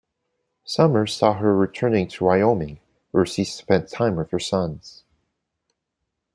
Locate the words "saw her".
1.15-1.55